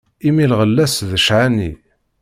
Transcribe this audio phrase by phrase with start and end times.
[0.27, 1.71] Imi lɣella-s d cḥani.